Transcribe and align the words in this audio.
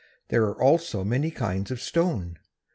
There 0.29 0.45
are 0.45 0.59
also 0.59 1.03
many 1.03 1.29
kinds 1.29 1.69
of 1.69 1.79
stone. 1.79 2.39